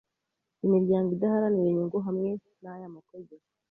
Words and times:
imiryango 0.65 1.09
idaharanira 1.15 1.67
inyungu 1.69 1.97
hamwe 2.07 2.29
n 2.61 2.65
aya 2.73 2.89
mategeko 2.95 3.45